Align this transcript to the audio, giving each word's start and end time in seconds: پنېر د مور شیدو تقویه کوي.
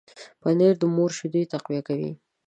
پنېر 0.41 0.73
د 0.79 0.83
مور 0.95 1.11
شیدو 1.17 1.49
تقویه 1.53 1.81
کوي. 1.87 2.11